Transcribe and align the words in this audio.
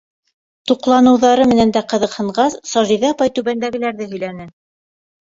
Туҡланыуҙары 0.71 1.45
менән 1.51 1.75
дә 1.77 1.85
ҡыҙыҡһынғас, 1.93 2.59
Сажиҙә 2.73 3.15
апай 3.17 3.37
түбәндәгеләрҙе 3.39 4.13
һөйләне: 4.13 4.53